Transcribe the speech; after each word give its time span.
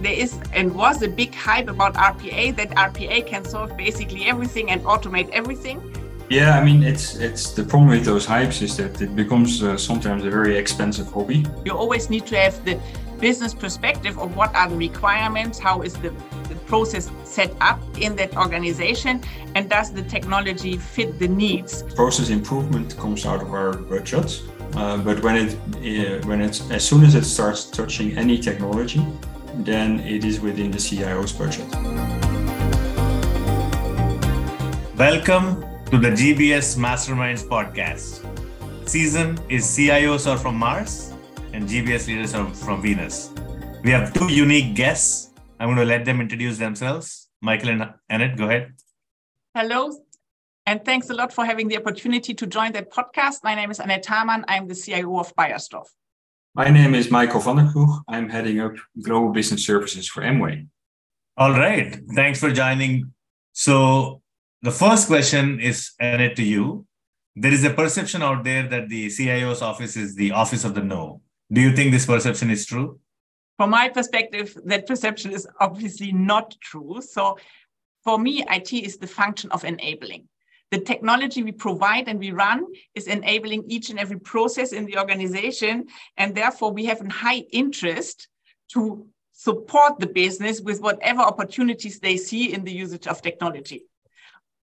there 0.00 0.12
is 0.12 0.38
and 0.52 0.74
was 0.74 1.02
a 1.02 1.08
big 1.08 1.34
hype 1.34 1.68
about 1.68 1.94
RPA 1.94 2.56
that 2.56 2.70
RPA 2.70 3.26
can 3.26 3.44
solve 3.44 3.76
basically 3.76 4.24
everything 4.24 4.70
and 4.70 4.82
automate 4.82 5.30
everything. 5.30 5.80
Yeah, 6.30 6.56
I 6.56 6.64
mean, 6.64 6.84
it's 6.84 7.16
it's 7.16 7.50
the 7.52 7.64
problem 7.64 7.90
with 7.90 8.04
those 8.04 8.24
hypes 8.24 8.62
is 8.62 8.76
that 8.76 9.00
it 9.00 9.16
becomes 9.16 9.62
uh, 9.62 9.76
sometimes 9.76 10.24
a 10.24 10.30
very 10.30 10.56
expensive 10.56 11.08
hobby. 11.12 11.44
You 11.64 11.72
always 11.72 12.08
need 12.08 12.24
to 12.26 12.36
have 12.36 12.64
the 12.64 12.78
business 13.18 13.52
perspective 13.52 14.16
of 14.18 14.36
what 14.36 14.54
are 14.54 14.68
the 14.68 14.76
requirements, 14.76 15.58
how 15.58 15.82
is 15.82 15.94
the, 15.94 16.10
the 16.48 16.54
process 16.66 17.10
set 17.24 17.52
up 17.60 17.80
in 18.00 18.16
that 18.16 18.36
organization, 18.36 19.20
and 19.54 19.68
does 19.68 19.92
the 19.92 20.02
technology 20.02 20.76
fit 20.76 21.18
the 21.18 21.28
needs? 21.28 21.82
Process 21.94 22.30
improvement 22.30 22.96
comes 22.96 23.26
out 23.26 23.42
of 23.42 23.52
our 23.52 23.72
budget, 23.72 24.40
uh, 24.76 24.96
but 24.98 25.22
when 25.22 25.36
it 25.36 25.50
uh, 25.52 26.26
when 26.26 26.40
it's 26.40 26.60
as 26.70 26.86
soon 26.86 27.04
as 27.04 27.14
it 27.14 27.24
starts 27.24 27.64
touching 27.64 28.16
any 28.16 28.38
technology, 28.38 29.04
then 29.54 30.00
it 30.00 30.24
is 30.24 30.40
within 30.40 30.70
the 30.70 30.78
CIO's 30.78 31.32
budget. 31.32 31.66
Welcome 34.96 35.64
to 35.86 35.98
the 35.98 36.10
GBS 36.10 36.76
Masterminds 36.76 37.44
podcast. 37.46 38.26
Season 38.88 39.38
is 39.48 39.64
CIOs 39.64 40.30
are 40.30 40.38
from 40.38 40.56
Mars 40.56 41.12
and 41.52 41.68
GBS 41.68 42.06
leaders 42.06 42.34
are 42.34 42.48
from 42.54 42.82
Venus. 42.82 43.30
We 43.82 43.90
have 43.90 44.12
two 44.12 44.30
unique 44.32 44.74
guests. 44.74 45.30
I'm 45.58 45.68
going 45.68 45.78
to 45.78 45.84
let 45.84 46.04
them 46.04 46.20
introduce 46.20 46.58
themselves. 46.58 47.28
Michael 47.40 47.70
and 47.70 47.94
Annette, 48.08 48.36
go 48.36 48.44
ahead. 48.44 48.74
Hello, 49.54 49.90
and 50.66 50.84
thanks 50.84 51.10
a 51.10 51.14
lot 51.14 51.32
for 51.32 51.44
having 51.44 51.66
the 51.68 51.76
opportunity 51.76 52.34
to 52.34 52.46
join 52.46 52.72
that 52.72 52.92
podcast. 52.92 53.42
My 53.42 53.54
name 53.54 53.70
is 53.70 53.80
Annette 53.80 54.06
Hamann. 54.06 54.44
I'm 54.46 54.68
the 54.68 54.74
CIO 54.74 55.18
of 55.18 55.34
Beiersdorf. 55.34 55.86
My 56.54 56.68
name 56.68 56.96
is 56.96 57.12
Michael 57.12 57.40
van 57.40 57.56
der 57.56 57.72
Kroeg. 57.72 58.02
I'm 58.08 58.28
heading 58.28 58.58
up 58.58 58.72
Global 59.00 59.30
Business 59.30 59.64
Services 59.64 60.08
for 60.08 60.22
Amway. 60.22 60.66
All 61.36 61.52
right. 61.52 61.96
Thanks 62.16 62.40
for 62.40 62.50
joining. 62.50 63.12
So, 63.52 64.20
the 64.62 64.72
first 64.72 65.06
question 65.06 65.60
is 65.60 65.92
Annette 66.00 66.34
to 66.36 66.42
you. 66.42 66.86
There 67.36 67.52
is 67.52 67.62
a 67.62 67.70
perception 67.70 68.22
out 68.22 68.42
there 68.42 68.68
that 68.68 68.88
the 68.88 69.08
CIO's 69.10 69.62
office 69.62 69.96
is 69.96 70.16
the 70.16 70.32
office 70.32 70.64
of 70.64 70.74
the 70.74 70.82
no. 70.82 71.20
Do 71.52 71.60
you 71.60 71.74
think 71.76 71.92
this 71.92 72.06
perception 72.06 72.50
is 72.50 72.66
true? 72.66 72.98
From 73.56 73.70
my 73.70 73.88
perspective, 73.88 74.58
that 74.64 74.88
perception 74.88 75.30
is 75.30 75.46
obviously 75.60 76.10
not 76.10 76.56
true. 76.60 77.00
So, 77.00 77.38
for 78.02 78.18
me, 78.18 78.44
IT 78.50 78.72
is 78.72 78.96
the 78.96 79.06
function 79.06 79.52
of 79.52 79.62
enabling. 79.62 80.26
The 80.70 80.80
technology 80.80 81.42
we 81.42 81.52
provide 81.52 82.08
and 82.08 82.18
we 82.18 82.30
run 82.30 82.66
is 82.94 83.08
enabling 83.08 83.64
each 83.68 83.90
and 83.90 83.98
every 83.98 84.18
process 84.20 84.72
in 84.72 84.86
the 84.86 84.98
organization. 84.98 85.86
And 86.16 86.34
therefore, 86.34 86.72
we 86.72 86.84
have 86.84 87.00
a 87.00 87.12
high 87.12 87.44
interest 87.50 88.28
to 88.72 89.06
support 89.32 89.98
the 89.98 90.06
business 90.06 90.60
with 90.60 90.80
whatever 90.80 91.22
opportunities 91.22 91.98
they 91.98 92.16
see 92.16 92.52
in 92.52 92.62
the 92.62 92.72
usage 92.72 93.06
of 93.06 93.22
technology. 93.22 93.84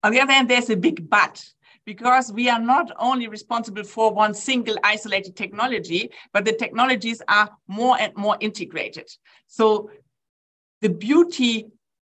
On 0.03 0.11
the 0.11 0.19
other 0.19 0.33
hand, 0.33 0.49
there's 0.49 0.69
a 0.69 0.77
big 0.77 1.09
but 1.09 1.43
because 1.85 2.31
we 2.31 2.49
are 2.49 2.59
not 2.59 2.91
only 2.99 3.27
responsible 3.27 3.83
for 3.83 4.11
one 4.11 4.33
single 4.33 4.75
isolated 4.83 5.35
technology, 5.35 6.09
but 6.33 6.43
the 6.45 6.53
technologies 6.53 7.21
are 7.27 7.49
more 7.67 7.97
and 7.99 8.15
more 8.15 8.37
integrated. 8.39 9.09
So 9.47 9.89
the 10.81 10.89
beauty 10.89 11.67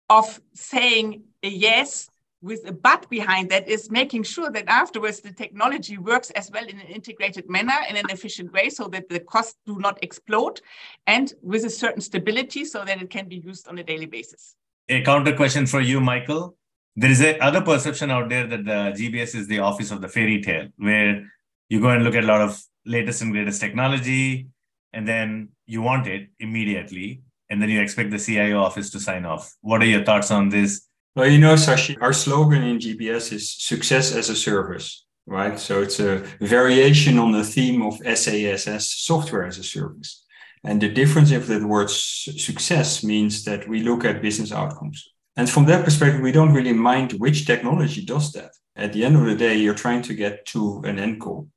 of 0.08 0.40
saying 0.54 1.24
a 1.42 1.48
yes 1.48 2.08
with 2.42 2.60
a 2.66 2.72
but 2.72 3.08
behind 3.08 3.48
that 3.50 3.68
is 3.68 3.90
making 3.90 4.24
sure 4.24 4.50
that 4.50 4.68
afterwards 4.68 5.20
the 5.20 5.32
technology 5.32 5.96
works 5.96 6.30
as 6.30 6.50
well 6.50 6.66
in 6.66 6.78
an 6.80 6.88
integrated 6.88 7.48
manner 7.48 7.78
in 7.88 7.96
an 7.96 8.06
efficient 8.10 8.52
way 8.52 8.68
so 8.68 8.88
that 8.88 9.08
the 9.08 9.20
costs 9.20 9.58
do 9.64 9.78
not 9.78 9.98
explode 10.02 10.60
and 11.06 11.34
with 11.40 11.64
a 11.64 11.70
certain 11.70 12.02
stability 12.02 12.64
so 12.64 12.84
that 12.84 13.00
it 13.00 13.08
can 13.08 13.28
be 13.28 13.36
used 13.36 13.68
on 13.68 13.78
a 13.78 13.84
daily 13.84 14.06
basis. 14.06 14.56
A 14.88 15.02
counter 15.02 15.34
question 15.34 15.66
for 15.66 15.80
you, 15.80 16.00
Michael. 16.00 16.56
There 16.96 17.10
is 17.10 17.22
a 17.22 17.38
other 17.38 17.62
perception 17.62 18.10
out 18.10 18.28
there 18.28 18.46
that 18.46 18.64
the 18.64 18.92
GBS 18.98 19.34
is 19.34 19.46
the 19.46 19.60
office 19.60 19.90
of 19.90 20.00
the 20.02 20.08
fairy 20.08 20.42
tale, 20.42 20.68
where 20.77 21.27
you 21.68 21.80
go 21.80 21.88
and 21.88 22.05
look 22.05 22.14
at 22.14 22.24
a 22.24 22.27
lot 22.27 22.42
of 22.42 22.61
latest 22.84 23.22
and 23.22 23.33
greatest 23.33 23.61
technology, 23.61 24.48
and 24.92 25.08
then 25.08 25.48
you 25.67 25.80
want 25.80 26.06
it 26.06 26.28
immediately, 26.38 27.22
and 27.48 27.62
then 27.62 27.70
you 27.70 27.80
expect 27.80 28.11
the 28.11 28.18
CIO 28.18 28.61
office 28.61 28.90
to 28.90 29.00
sign 29.00 29.24
off. 29.24 29.55
What 29.62 29.80
are 29.80 29.86
your 29.86 30.05
thoughts 30.05 30.30
on 30.30 30.50
this? 30.50 30.86
Well, 31.14 31.28
you 31.28 31.39
know, 31.39 31.55
Sashi, 31.55 31.98
our 32.00 32.14
slogan 32.14 32.62
in 32.62 32.78
GBS 32.78 33.34
is 33.34 33.52
success 33.52 34.14
as 34.14 34.30
a 34.30 34.36
service, 34.36 35.05
right? 35.27 35.58
So 35.58 35.83
it's 35.83 36.00
a 36.00 36.24
variation 36.40 37.18
on 37.18 37.33
the 37.33 37.45
theme 37.45 37.83
of 37.83 37.98
SaaS, 37.98 38.89
software 38.89 39.45
as 39.45 39.58
a 39.58 39.62
service. 39.62 40.24
And 40.64 40.80
the 40.80 40.89
difference 40.89 41.30
of 41.33 41.48
the 41.48 41.67
word 41.67 41.90
success 41.90 43.05
means 43.05 43.45
that 43.45 43.68
we 43.68 43.83
look 43.83 44.06
at 44.06 44.23
business 44.23 44.52
outcomes. 44.52 45.06
And 45.36 45.50
from 45.50 45.67
that 45.67 45.84
perspective, 45.84 46.23
we 46.23 46.33
don't 46.33 46.55
really 46.55 46.73
mind 46.73 47.12
which 47.12 47.44
technology 47.44 48.06
does 48.06 48.33
that. 48.33 48.52
At 48.74 48.94
the 48.94 49.05
end 49.05 49.17
of 49.17 49.27
the 49.27 49.34
day, 49.34 49.56
you're 49.56 49.74
trying 49.74 50.00
to 50.02 50.14
get 50.14 50.46
to 50.46 50.80
an 50.86 50.98
end 50.98 51.20
goal. 51.20 51.48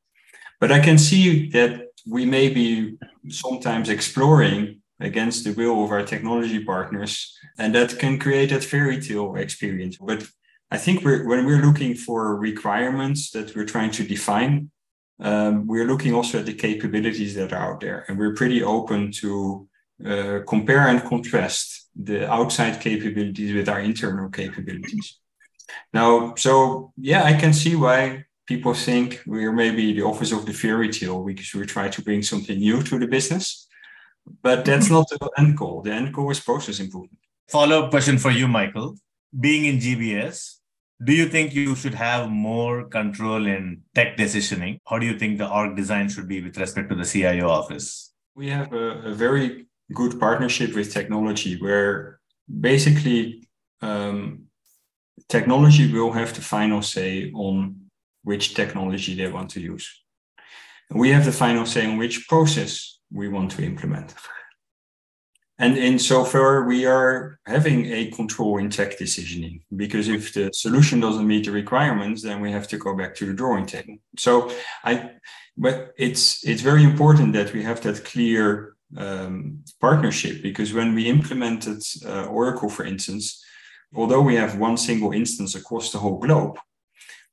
But 0.60 0.74
I 0.74 0.82
can 0.82 0.98
see 0.98 1.50
that 1.52 1.88
we 2.06 2.26
may 2.26 2.50
be 2.50 2.98
sometimes 3.30 3.88
exploring 3.88 4.82
against 5.00 5.44
the 5.44 5.54
will 5.54 5.84
of 5.84 5.92
our 5.92 6.04
technology 6.04 6.64
partners. 6.64 7.38
And 7.58 7.76
that 7.76 8.00
can 8.00 8.18
create 8.20 8.50
that 8.52 8.64
fairy 8.64 9.02
tale 9.02 9.36
experience. 9.36 9.98
But 9.98 10.28
I 10.72 10.78
think 10.78 11.04
we're, 11.04 11.28
when 11.28 11.46
we're 11.46 11.66
looking 11.66 11.96
for 11.96 12.38
requirements 12.38 13.32
that 13.32 13.56
we're 13.56 13.66
trying 13.66 13.92
to 13.92 14.04
define, 14.04 14.72
um, 15.20 15.68
we're 15.68 15.88
looking 15.88 16.14
also 16.14 16.40
at 16.40 16.46
the 16.46 16.54
capabilities 16.54 17.36
that 17.36 17.54
are 17.54 17.74
out 17.74 17.80
there. 17.82 18.06
And 18.08 18.18
we're 18.18 18.34
pretty 18.34 18.64
open 18.64 19.12
to 19.14 19.68
uh, 20.06 20.40
compare 20.48 20.88
and 20.88 21.02
contrast 21.04 21.90
the 21.96 22.30
outside 22.30 22.82
capabilities 22.82 23.54
with 23.54 23.70
our 23.70 23.80
internal 23.80 24.30
capabilities. 24.30 25.20
Now, 25.94 26.36
so 26.36 26.92
yeah, 26.98 27.24
I 27.24 27.34
can 27.34 27.54
see 27.54 27.76
why 27.76 28.26
people 28.46 28.74
think 28.74 29.22
we're 29.26 29.54
maybe 29.54 29.94
the 29.94 30.04
office 30.04 30.32
of 30.32 30.46
the 30.46 30.54
fairy 30.54 30.90
tale 30.90 31.24
because 31.24 31.54
we 31.54 31.66
try 31.66 31.90
to 31.90 32.02
bring 32.02 32.22
something 32.22 32.58
new 32.58 32.84
to 32.84 33.00
the 33.00 33.08
business. 33.08 33.68
But 34.42 34.66
that's 34.66 34.90
not 34.90 35.08
the 35.10 35.30
end 35.38 35.58
goal. 35.58 35.82
The 35.82 35.92
end 35.92 36.14
goal 36.14 36.32
is 36.32 36.40
process 36.40 36.80
improvement. 36.80 37.20
Follow 37.50 37.84
up 37.84 37.92
question 37.92 38.18
for 38.18 38.32
you, 38.32 38.48
Michael. 38.48 38.96
Being 39.40 39.66
in 39.66 39.78
GBS, 39.80 40.56
do 41.04 41.14
you 41.14 41.28
think 41.28 41.54
you 41.54 41.76
should 41.76 41.94
have 41.94 42.30
more 42.30 42.86
control 42.86 43.46
in 43.46 43.84
tech 43.94 44.18
decisioning? 44.18 44.80
How 44.88 44.98
do 44.98 45.06
you 45.06 45.18
think 45.20 45.38
the 45.38 45.50
org 45.50 45.76
design 45.76 46.10
should 46.10 46.28
be 46.28 46.42
with 46.42 46.58
respect 46.58 46.90
to 46.90 46.96
the 46.96 47.06
CIO 47.06 47.50
office? 47.50 48.14
We 48.36 48.50
have 48.50 48.74
a, 48.74 49.10
a 49.12 49.14
very 49.14 49.68
good 49.94 50.20
partnership 50.20 50.74
with 50.74 50.94
technology 50.94 51.58
where 51.62 52.20
basically 52.48 53.48
um, 53.82 54.46
technology 55.30 55.92
will 55.92 56.12
have 56.12 56.34
the 56.34 56.42
final 56.42 56.82
say 56.82 57.32
on 57.34 57.76
which 58.24 58.56
technology 58.56 59.16
they 59.16 59.32
want 59.32 59.52
to 59.52 59.62
use. 59.62 60.02
we 60.92 61.10
have 61.10 61.26
the 61.26 61.32
final 61.32 61.66
say 61.66 61.86
on 61.86 61.98
which 61.98 62.28
process 62.28 62.95
we 63.12 63.28
want 63.28 63.52
to 63.52 63.64
implement. 63.64 64.14
And 65.58 65.78
in 65.78 66.00
so 66.00 66.26
far, 66.26 66.66
we 66.66 66.86
are 66.86 67.40
having 67.46 67.86
a 67.86 68.12
control 68.12 68.58
in 68.58 68.70
tech 68.70 69.00
decisioning 69.00 69.62
because 69.74 70.10
if 70.10 70.34
the 70.34 70.52
solution 70.54 71.00
doesn't 71.00 71.26
meet 71.26 71.46
the 71.46 71.52
requirements, 71.52 72.22
then 72.22 72.42
we 72.42 72.52
have 72.52 72.68
to 72.70 72.78
go 72.78 72.96
back 72.96 73.16
to 73.16 73.26
the 73.26 73.34
drawing 73.34 73.66
table. 73.66 73.96
So 74.18 74.52
I, 74.84 75.12
but 75.56 75.94
it's 75.98 76.46
it's 76.46 76.62
very 76.62 76.84
important 76.84 77.32
that 77.34 77.54
we 77.54 77.64
have 77.64 77.80
that 77.82 78.04
clear 78.04 78.76
um, 78.98 79.64
partnership 79.80 80.44
because 80.44 80.74
when 80.74 80.94
we 80.94 81.08
implemented 81.08 81.82
uh, 82.06 82.26
Oracle, 82.26 82.70
for 82.70 82.84
instance, 82.84 83.42
although 83.94 84.22
we 84.22 84.36
have 84.36 84.58
one 84.58 84.76
single 84.76 85.14
instance 85.14 85.56
across 85.56 85.92
the 85.92 86.00
whole 86.00 86.20
globe, 86.20 86.60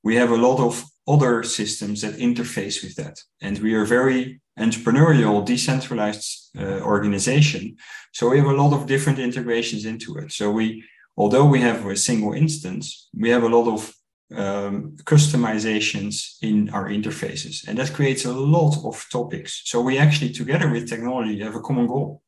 we 0.01 0.15
have 0.15 0.31
a 0.31 0.37
lot 0.37 0.59
of 0.59 0.81
other 1.05 1.43
systems 1.43 2.01
that 2.01 2.17
interface 2.17 2.81
with 2.83 2.95
that, 2.95 3.19
and 3.41 3.59
we 3.59 3.73
are 3.73 3.85
very 3.85 4.41
entrepreneurial, 4.57 5.43
decentralized 5.45 6.57
uh, 6.57 6.79
organization. 6.81 7.75
So 8.13 8.29
we 8.29 8.37
have 8.37 8.47
a 8.47 8.53
lot 8.53 8.73
of 8.73 8.85
different 8.85 9.19
integrations 9.19 9.85
into 9.85 10.17
it. 10.17 10.31
So 10.31 10.51
we, 10.51 10.83
although 11.17 11.45
we 11.45 11.61
have 11.61 11.85
a 11.85 11.95
single 11.95 12.33
instance, 12.33 13.09
we 13.13 13.29
have 13.29 13.43
a 13.43 13.49
lot 13.49 13.67
of 13.67 13.93
um, 14.35 14.95
customizations 15.03 16.37
in 16.41 16.69
our 16.69 16.87
interfaces, 16.89 17.67
and 17.67 17.77
that 17.77 17.93
creates 17.93 18.25
a 18.25 18.33
lot 18.33 18.77
of 18.85 19.05
topics. 19.09 19.61
So 19.65 19.81
we 19.81 19.97
actually, 19.97 20.31
together 20.31 20.69
with 20.69 20.89
technology, 20.89 21.39
have 21.39 21.55
a 21.55 21.61
common 21.61 21.87
goal. 21.87 22.21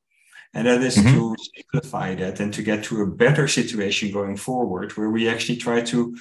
And 0.53 0.67
that 0.67 0.81
is 0.81 0.95
mm-hmm. 0.95 1.15
to 1.15 1.35
simplify 1.53 2.15
that 2.15 2.39
and 2.39 2.53
to 2.53 2.63
get 2.63 2.81
to 2.85 3.01
a 3.01 3.07
better 3.07 3.45
situation 3.45 4.09
going 4.09 4.37
forward, 4.37 4.93
where 4.93 5.09
we 5.09 5.27
actually 5.27 5.57
try 5.57 5.81
to 5.81 6.15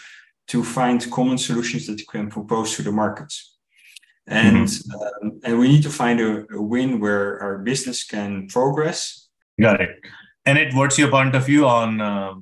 to 0.48 0.62
find 0.62 1.10
common 1.10 1.38
solutions 1.38 1.86
that 1.86 1.98
we 1.98 2.04
can 2.04 2.30
propose 2.30 2.76
to 2.76 2.82
the 2.82 2.92
markets 2.92 3.54
and 4.26 4.66
mm-hmm. 4.66 5.26
um, 5.26 5.40
and 5.44 5.58
we 5.58 5.68
need 5.68 5.82
to 5.82 5.90
find 5.90 6.20
a, 6.20 6.44
a, 6.54 6.62
win 6.62 7.00
where 7.00 7.40
our 7.42 7.58
business 7.58 8.04
can 8.04 8.48
progress. 8.48 9.28
Got 9.60 9.80
it. 9.80 9.90
Annette, 10.46 10.74
what's 10.74 10.98
your 10.98 11.10
point 11.10 11.34
of 11.34 11.44
view 11.46 11.66
on 11.66 12.00
uh, 12.00 12.34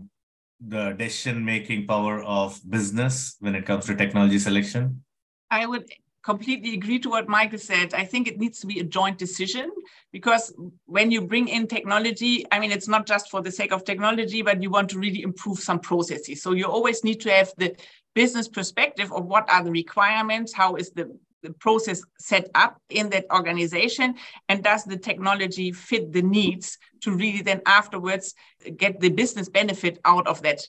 the 0.60 0.92
decision 0.92 1.44
making 1.44 1.86
power 1.86 2.22
of 2.22 2.60
business 2.68 3.36
when 3.40 3.54
it 3.54 3.66
comes 3.66 3.86
to 3.86 3.96
technology 3.96 4.38
selection? 4.38 5.02
I 5.50 5.66
would 5.66 5.88
completely 6.22 6.74
agree 6.74 6.98
to 7.00 7.10
what 7.10 7.28
Michael 7.28 7.58
said. 7.58 7.94
I 7.94 8.04
think 8.04 8.28
it 8.28 8.38
needs 8.38 8.60
to 8.60 8.66
be 8.66 8.80
a 8.80 8.84
joint 8.84 9.18
decision 9.18 9.70
because 10.12 10.54
when 10.86 11.10
you 11.10 11.20
bring 11.22 11.48
in 11.48 11.66
technology, 11.66 12.46
I 12.52 12.58
mean, 12.60 12.70
it's 12.70 12.88
not 12.88 13.06
just 13.06 13.30
for 13.30 13.42
the 13.42 13.50
sake 13.50 13.72
of 13.72 13.84
technology, 13.84 14.42
but 14.42 14.62
you 14.62 14.70
want 14.70 14.88
to 14.90 14.98
really 14.98 15.22
improve 15.22 15.58
some 15.58 15.80
processes. 15.80 16.42
So 16.42 16.52
you 16.52 16.66
always 16.66 17.02
need 17.02 17.20
to 17.22 17.30
have 17.30 17.52
the 17.56 17.74
business 18.14 18.48
perspective 18.48 19.12
of 19.12 19.26
what 19.26 19.48
are 19.50 19.64
the 19.64 19.70
requirements, 19.70 20.52
how 20.52 20.76
is 20.76 20.90
the, 20.90 21.16
the 21.42 21.52
process 21.54 22.02
set 22.18 22.48
up 22.54 22.80
in 22.88 23.10
that 23.10 23.26
organization, 23.32 24.14
and 24.48 24.62
does 24.62 24.84
the 24.84 24.96
technology 24.96 25.72
fit 25.72 26.12
the 26.12 26.22
needs 26.22 26.78
to 27.00 27.10
really 27.10 27.42
then 27.42 27.62
afterwards 27.66 28.34
get 28.76 29.00
the 29.00 29.08
business 29.08 29.48
benefit 29.48 29.98
out 30.04 30.26
of 30.28 30.42
that 30.42 30.60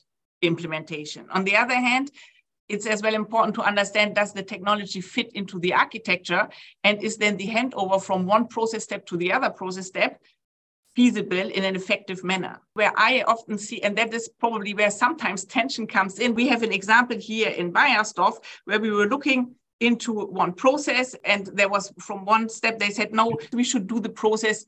implementation. 0.42 1.26
On 1.30 1.44
the 1.44 1.56
other 1.56 1.74
hand, 1.74 2.10
it's 2.68 2.86
as 2.86 3.02
well 3.02 3.14
important 3.14 3.54
to 3.56 3.62
understand 3.62 4.14
does 4.14 4.32
the 4.32 4.42
technology 4.42 5.00
fit 5.00 5.32
into 5.34 5.58
the 5.58 5.74
architecture? 5.74 6.48
And 6.82 7.02
is 7.02 7.16
then 7.16 7.36
the 7.36 7.46
handover 7.46 8.02
from 8.02 8.26
one 8.26 8.46
process 8.46 8.84
step 8.84 9.06
to 9.06 9.16
the 9.16 9.32
other 9.32 9.50
process 9.50 9.86
step 9.86 10.20
feasible 10.96 11.36
in 11.36 11.64
an 11.64 11.76
effective 11.76 12.24
manner? 12.24 12.60
Where 12.74 12.92
i 12.96 13.22
often 13.26 13.58
see 13.58 13.82
and 13.82 13.96
that 13.96 14.14
is 14.14 14.28
probably 14.38 14.74
where 14.74 14.90
sometimes 14.90 15.44
tension 15.44 15.86
comes 15.86 16.18
in. 16.18 16.34
We 16.34 16.48
have 16.48 16.62
an 16.62 16.72
example 16.72 17.18
here 17.18 17.50
in 17.50 17.72
Beiersdorf 17.72 18.36
where 18.64 18.80
we 18.80 18.90
were 18.90 19.08
looking 19.08 19.54
into 19.80 20.12
one 20.12 20.52
process 20.52 21.14
and 21.24 21.46
there 21.54 21.68
was 21.68 21.92
from 21.98 22.24
one 22.24 22.48
step 22.48 22.78
they 22.78 22.90
said 22.90 23.12
no 23.12 23.36
we 23.52 23.64
should 23.64 23.86
do 23.86 24.00
the 24.00 24.08
process 24.08 24.64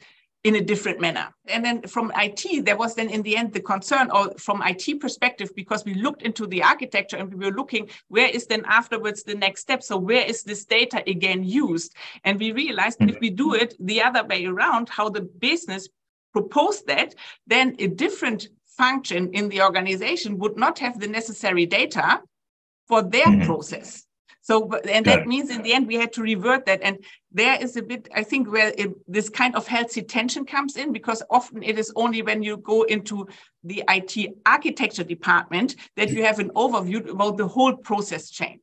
in 0.47 0.55
a 0.55 0.61
different 0.61 1.01
manner. 1.01 1.29
And 1.49 1.65
then 1.65 1.83
from 1.83 2.13
IT, 2.15 2.65
there 2.65 2.77
was 2.77 2.95
then 2.95 3.11
in 3.11 3.23
the 3.23 3.37
end 3.37 3.53
the 3.53 3.61
concern, 3.61 4.13
or 4.13 4.31
from 4.39 4.63
IT 4.63 5.01
perspective, 5.01 5.51
because 5.57 5.85
we 5.85 5.95
looked 5.95 6.23
into 6.23 6.47
the 6.47 6.63
architecture 6.63 7.17
and 7.17 7.35
we 7.35 7.47
were 7.47 7.57
looking 7.57 7.91
where 8.07 8.29
is 8.29 8.47
then 8.47 8.65
afterwards 8.67 9.25
the 9.25 9.35
next 9.35 9.63
step. 9.63 9.83
So 9.83 9.97
where 9.97 10.25
is 10.25 10.45
this 10.45 10.65
data 10.65 11.03
again 11.09 11.43
used? 11.43 11.97
And 12.23 12.39
we 12.39 12.53
realized 12.53 13.01
mm-hmm. 13.01 13.17
if 13.17 13.21
we 13.21 13.31
do 13.31 13.55
it 13.55 13.75
the 13.81 14.01
other 14.01 14.25
way 14.25 14.47
around, 14.47 14.89
how 14.89 15.09
the 15.09 15.23
business 15.23 15.89
proposed 16.33 16.87
that, 16.87 17.17
then 17.49 17.75
a 17.81 17.89
different 17.89 18.47
function 18.67 19.33
in 19.33 19.49
the 19.49 19.63
organization 19.63 20.39
would 20.39 20.57
not 20.57 20.79
have 20.79 21.01
the 21.01 21.09
necessary 21.09 21.67
data 21.67 22.23
for 22.87 23.03
their 23.03 23.27
mm-hmm. 23.27 23.47
process. 23.47 24.06
So, 24.47 24.71
and 24.89 25.05
that 25.07 25.27
means 25.27 25.51
in 25.51 25.63
the 25.63 25.75
end, 25.75 25.89
we 25.89 25.97
had 25.97 26.13
to 26.13 26.23
revert 26.23 26.67
that. 26.67 26.81
And 26.81 27.05
there 27.33 27.61
is 27.61 27.77
a 27.77 27.83
bit, 27.83 28.09
I 28.15 28.23
think, 28.23 28.49
where 28.49 28.73
it, 28.79 28.91
this 29.09 29.29
kind 29.29 29.57
of 29.57 29.67
healthy 29.67 30.03
tension 30.03 30.45
comes 30.45 30.77
in, 30.77 30.93
because 30.93 31.21
often 31.31 31.65
it 31.65 31.81
is 31.81 31.93
only 31.97 32.23
when 32.23 32.45
you 32.45 32.59
go 32.59 32.85
into 32.85 33.27
the 33.65 33.83
IT 33.89 34.37
architecture 34.47 35.03
department 35.03 35.75
that 35.97 36.11
you 36.11 36.25
have 36.25 36.39
an 36.39 36.51
overview 36.51 37.11
about 37.11 37.39
the 37.39 37.49
whole 37.49 37.75
process 37.75 38.31
chain. 38.31 38.61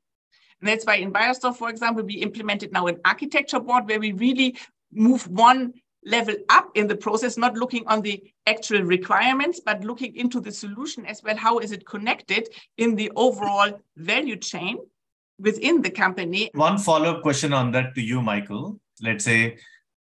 And 0.62 0.70
that's 0.70 0.86
why 0.86 0.96
in 0.96 1.12
Beiersdorf, 1.12 1.58
for 1.58 1.70
example, 1.70 2.06
we 2.06 2.14
implemented 2.14 2.72
now 2.72 2.88
an 2.88 3.02
architecture 3.04 3.60
board 3.60 3.86
where 3.86 4.00
we 4.00 4.14
really 4.14 4.56
move 4.94 5.28
one 5.28 5.74
level 6.06 6.36
up 6.48 6.70
in 6.76 6.88
the 6.88 6.96
process, 6.96 7.36
not 7.36 7.56
looking 7.56 7.86
on 7.88 8.02
the 8.02 8.24
actual 8.48 8.84
requirements, 8.84 9.60
but 9.60 9.84
looking 9.84 10.16
into 10.16 10.40
the 10.40 10.52
solution 10.54 11.06
as 11.06 11.22
well. 11.22 11.36
How 11.36 11.60
is 11.60 11.74
it 11.74 11.86
connected 11.86 12.48
in 12.78 12.96
the 12.96 13.12
overall 13.18 13.82
value 13.98 14.38
chain? 14.38 14.78
Within 15.40 15.82
the 15.82 15.90
company. 15.90 16.50
One 16.54 16.78
follow 16.78 17.16
up 17.16 17.22
question 17.22 17.54
on 17.54 17.72
that 17.72 17.96
to 17.96 18.02
you, 18.02 18.22
Michael. 18.22 18.80
Let's 19.02 19.26
say 19.26 19.58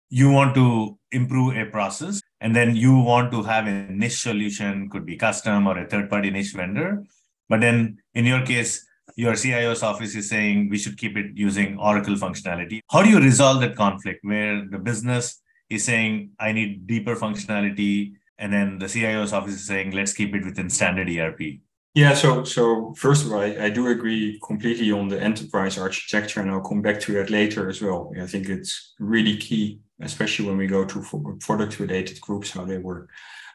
you 0.09 0.29
want 0.29 0.53
to 0.55 0.97
improve 1.11 1.57
a 1.57 1.65
process 1.65 2.21
and 2.39 2.55
then 2.55 2.75
you 2.75 2.97
want 2.99 3.31
to 3.31 3.41
have 3.43 3.67
a 3.67 3.87
niche 3.89 4.19
solution, 4.19 4.89
could 4.89 5.05
be 5.05 5.15
custom 5.15 5.67
or 5.67 5.77
a 5.77 5.87
third 5.87 6.09
party 6.09 6.29
niche 6.29 6.53
vendor. 6.53 7.03
But 7.49 7.61
then 7.61 7.97
in 8.13 8.25
your 8.25 8.45
case, 8.45 8.85
your 9.15 9.33
CIO's 9.35 9.83
office 9.83 10.15
is 10.15 10.29
saying 10.29 10.69
we 10.69 10.77
should 10.77 10.97
keep 10.97 11.17
it 11.17 11.31
using 11.35 11.77
Oracle 11.77 12.15
functionality. 12.15 12.79
How 12.89 13.03
do 13.03 13.09
you 13.09 13.19
resolve 13.19 13.61
that 13.61 13.75
conflict 13.75 14.19
where 14.23 14.65
the 14.65 14.79
business 14.79 15.41
is 15.69 15.83
saying, 15.83 16.31
I 16.39 16.51
need 16.51 16.87
deeper 16.87 17.15
functionality, 17.15 18.13
and 18.37 18.51
then 18.51 18.79
the 18.79 18.87
CIO's 18.87 19.33
office 19.33 19.53
is 19.53 19.67
saying, 19.67 19.91
let's 19.91 20.13
keep 20.13 20.33
it 20.33 20.45
within 20.45 20.69
standard 20.69 21.09
ERP? 21.09 21.59
Yeah, 21.95 22.15
so 22.15 22.43
so 22.43 22.93
first 22.97 23.25
of 23.25 23.31
all, 23.31 23.39
I, 23.39 23.65
I, 23.65 23.69
do 23.69 23.87
agree 23.87 24.39
completely 24.43 24.91
on 24.91 25.09
the 25.09 25.21
enterprise 25.21 25.77
architecture, 25.77 26.41
and 26.41 26.49
I'll 26.49 26.67
come 26.67 26.81
back 26.81 26.99
to 27.01 27.13
that 27.13 27.29
later 27.29 27.69
as 27.69 27.83
well. 27.83 28.11
I 28.19 28.25
think 28.25 28.49
it's 28.49 28.95
really 28.99 29.37
key, 29.37 29.79
especially 30.01 30.47
when 30.47 30.57
we 30.57 30.65
go 30.65 30.85
to 30.85 31.37
product-related 31.39 32.19
groups, 32.19 32.49
how 32.49 32.65
they 32.65 32.79
work. 32.79 33.11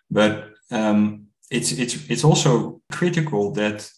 But 0.08 0.50
um, 0.70 1.26
it's 1.50 1.72
it's 1.72 2.08
it's 2.08 2.22
also 2.22 2.80
critical 2.92 3.52
that 3.54 3.90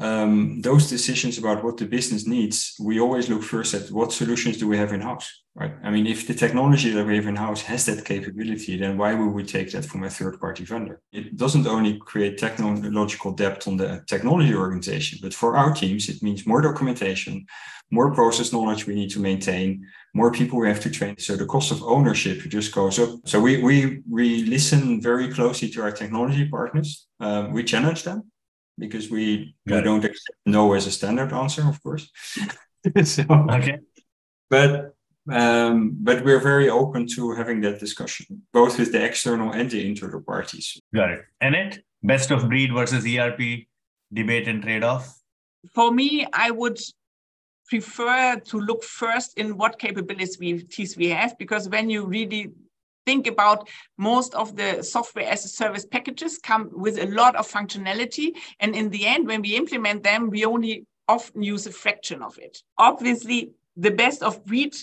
um, 0.00 0.62
those 0.62 0.88
decisions 0.88 1.36
about 1.36 1.62
what 1.62 1.76
the 1.76 1.84
business 1.84 2.26
needs, 2.26 2.74
we 2.80 2.98
always 3.00 3.28
look 3.28 3.42
first 3.42 3.74
at 3.74 3.90
what 3.90 4.12
solutions 4.12 4.56
do 4.56 4.66
we 4.66 4.78
have 4.78 4.94
in 4.94 5.02
house, 5.02 5.42
right? 5.54 5.74
I 5.84 5.90
mean, 5.90 6.06
if 6.06 6.26
the 6.26 6.32
technology 6.32 6.90
that 6.90 7.06
we 7.06 7.16
have 7.16 7.26
in 7.26 7.36
house 7.36 7.60
has 7.62 7.84
that 7.84 8.06
capability, 8.06 8.78
then 8.78 8.96
why 8.96 9.12
would 9.12 9.34
we 9.34 9.44
take 9.44 9.70
that 9.72 9.84
from 9.84 10.04
a 10.04 10.10
third 10.10 10.40
party 10.40 10.64
vendor? 10.64 11.02
It 11.12 11.36
doesn't 11.36 11.66
only 11.66 11.98
create 11.98 12.38
technological 12.38 13.32
debt 13.32 13.68
on 13.68 13.76
the 13.76 14.02
technology 14.06 14.54
organization, 14.54 15.18
but 15.20 15.34
for 15.34 15.54
our 15.54 15.74
teams, 15.74 16.08
it 16.08 16.22
means 16.22 16.46
more 16.46 16.62
documentation, 16.62 17.44
more 17.90 18.14
process 18.14 18.54
knowledge 18.54 18.86
we 18.86 18.94
need 18.94 19.10
to 19.10 19.20
maintain, 19.20 19.86
more 20.14 20.32
people 20.32 20.58
we 20.58 20.68
have 20.68 20.80
to 20.80 20.90
train. 20.90 21.18
So 21.18 21.36
the 21.36 21.44
cost 21.44 21.72
of 21.72 21.82
ownership 21.82 22.38
just 22.48 22.74
goes 22.74 22.98
up. 22.98 23.10
So 23.26 23.38
we 23.38 23.62
we 23.62 24.00
we 24.08 24.44
listen 24.44 25.02
very 25.02 25.28
closely 25.28 25.68
to 25.70 25.82
our 25.82 25.92
technology 25.92 26.48
partners. 26.48 27.06
Um, 27.18 27.52
we 27.52 27.64
challenge 27.64 28.04
them 28.04 28.30
because 28.80 29.10
we, 29.10 29.54
we 29.66 29.80
don't 29.80 30.04
accept 30.04 30.38
no 30.46 30.72
as 30.72 30.86
a 30.86 30.90
standard 30.90 31.32
answer, 31.32 31.62
of 31.68 31.82
course. 31.82 32.10
so, 33.04 33.24
okay. 33.30 33.78
But 34.48 34.94
um, 35.30 35.96
but 36.00 36.24
we're 36.24 36.40
very 36.40 36.68
open 36.68 37.06
to 37.14 37.32
having 37.32 37.60
that 37.60 37.78
discussion, 37.78 38.42
both 38.52 38.78
with 38.78 38.90
the 38.90 39.04
external 39.04 39.52
and 39.52 39.70
the 39.70 39.86
internal 39.86 40.22
parties. 40.22 40.80
Got 40.92 41.10
it. 41.10 41.24
Annette 41.40 41.78
best 42.02 42.30
of 42.30 42.48
breed 42.48 42.72
versus 42.72 43.04
ERP 43.06 43.66
debate 44.12 44.48
and 44.48 44.62
trade 44.62 44.82
off. 44.82 45.20
For 45.74 45.92
me, 45.92 46.26
I 46.32 46.50
would 46.50 46.80
prefer 47.68 48.36
to 48.36 48.58
look 48.58 48.82
first 48.82 49.38
in 49.38 49.56
what 49.56 49.78
capabilities 49.78 50.38
we, 50.38 50.66
we 50.96 51.08
have, 51.10 51.38
because 51.38 51.68
when 51.68 51.90
you 51.90 52.06
really 52.06 52.50
think 53.06 53.26
about 53.26 53.68
most 53.98 54.34
of 54.34 54.56
the 54.56 54.82
software 54.82 55.28
as 55.28 55.44
a 55.44 55.48
service 55.48 55.86
packages 55.86 56.38
come 56.38 56.70
with 56.72 56.98
a 56.98 57.06
lot 57.06 57.36
of 57.36 57.50
functionality. 57.50 58.36
And 58.60 58.74
in 58.74 58.90
the 58.90 59.06
end, 59.06 59.26
when 59.26 59.42
we 59.42 59.56
implement 59.56 60.02
them, 60.02 60.30
we 60.30 60.44
only 60.44 60.86
often 61.08 61.42
use 61.42 61.66
a 61.66 61.72
fraction 61.72 62.22
of 62.22 62.38
it. 62.38 62.58
Obviously, 62.78 63.52
the 63.76 63.90
best 63.90 64.22
of 64.22 64.44
breed 64.44 64.74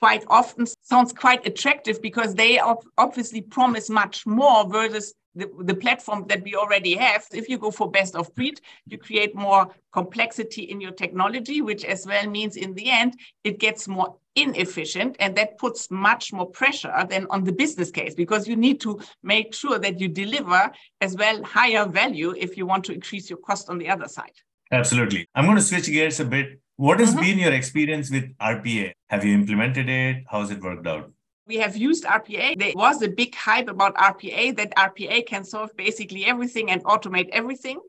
quite 0.00 0.24
often 0.28 0.66
sounds 0.82 1.12
quite 1.12 1.46
attractive 1.46 2.00
because 2.02 2.34
they 2.34 2.60
obviously 2.98 3.40
promise 3.40 3.88
much 3.88 4.26
more 4.26 4.68
versus 4.68 5.14
the, 5.34 5.50
the 5.60 5.74
platform 5.74 6.26
that 6.28 6.42
we 6.42 6.54
already 6.54 6.94
have. 6.96 7.26
If 7.32 7.48
you 7.48 7.58
go 7.58 7.70
for 7.70 7.90
best 7.90 8.14
of 8.14 8.34
breed, 8.34 8.60
you 8.86 8.98
create 8.98 9.34
more 9.34 9.74
complexity 9.92 10.62
in 10.62 10.80
your 10.80 10.92
technology, 10.92 11.60
which 11.62 11.84
as 11.84 12.06
well 12.06 12.28
means 12.28 12.56
in 12.56 12.74
the 12.74 12.90
end, 12.90 13.18
it 13.42 13.58
gets 13.58 13.88
more 13.88 14.16
inefficient 14.36 15.16
and 15.20 15.36
that 15.36 15.58
puts 15.58 15.90
much 15.90 16.32
more 16.32 16.46
pressure 16.46 17.06
than 17.08 17.26
on 17.30 17.44
the 17.44 17.52
business 17.52 17.90
case 17.90 18.14
because 18.14 18.48
you 18.48 18.56
need 18.56 18.80
to 18.80 19.00
make 19.22 19.54
sure 19.54 19.78
that 19.78 20.00
you 20.00 20.08
deliver 20.08 20.70
as 21.00 21.16
well 21.16 21.42
higher 21.44 21.86
value 21.86 22.34
if 22.36 22.56
you 22.56 22.66
want 22.66 22.84
to 22.84 22.92
increase 22.92 23.30
your 23.30 23.38
cost 23.38 23.70
on 23.70 23.78
the 23.78 23.88
other 23.88 24.08
side. 24.08 24.32
Absolutely. 24.72 25.28
I'm 25.34 25.44
going 25.44 25.56
to 25.56 25.62
switch 25.62 25.86
gears 25.86 26.18
a 26.18 26.24
bit. 26.24 26.60
What 26.76 26.98
has 26.98 27.10
mm-hmm. 27.10 27.20
been 27.20 27.38
your 27.38 27.52
experience 27.52 28.10
with 28.10 28.36
RPA? 28.38 28.92
Have 29.08 29.24
you 29.24 29.34
implemented 29.34 29.88
it? 29.88 30.24
How 30.28 30.40
has 30.40 30.50
it 30.50 30.60
worked 30.60 30.86
out? 30.86 31.12
We 31.46 31.56
have 31.58 31.76
used 31.76 32.04
RPA. 32.04 32.58
There 32.58 32.72
was 32.74 33.02
a 33.02 33.08
big 33.08 33.34
hype 33.34 33.68
about 33.68 33.94
RPA 33.96 34.56
that 34.56 34.74
RPA 34.76 35.26
can 35.26 35.44
solve 35.44 35.76
basically 35.76 36.24
everything 36.24 36.70
and 36.70 36.82
automate 36.84 37.28
everything. 37.30 37.80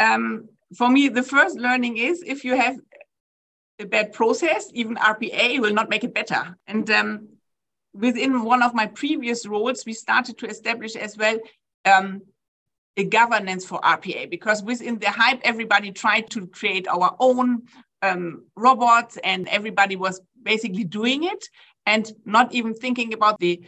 Um, 0.00 0.48
for 0.76 0.88
me, 0.88 1.08
the 1.08 1.22
first 1.22 1.56
learning 1.56 1.98
is 1.98 2.22
if 2.26 2.44
you 2.44 2.56
have 2.56 2.76
a 3.78 3.86
bad 3.86 4.12
process, 4.12 4.70
even 4.74 4.96
RPA 4.96 5.60
will 5.60 5.72
not 5.72 5.88
make 5.88 6.04
it 6.04 6.14
better. 6.14 6.56
And 6.66 6.90
um, 6.90 7.28
within 7.92 8.44
one 8.44 8.62
of 8.62 8.74
my 8.74 8.86
previous 8.86 9.46
roles, 9.46 9.86
we 9.86 9.92
started 9.92 10.38
to 10.38 10.46
establish 10.46 10.96
as 10.96 11.16
well 11.16 11.38
um, 11.84 12.22
a 12.96 13.04
governance 13.04 13.64
for 13.64 13.80
RPA 13.80 14.28
because 14.30 14.62
within 14.62 14.98
the 14.98 15.10
hype, 15.10 15.40
everybody 15.44 15.92
tried 15.92 16.28
to 16.30 16.46
create 16.48 16.88
our 16.88 17.16
own 17.20 17.62
um, 18.02 18.44
robots 18.56 19.16
and 19.22 19.48
everybody 19.48 19.96
was 19.96 20.20
basically 20.42 20.84
doing 20.84 21.24
it 21.24 21.48
and 21.86 22.12
not 22.24 22.54
even 22.54 22.74
thinking 22.74 23.12
about 23.12 23.38
the 23.38 23.62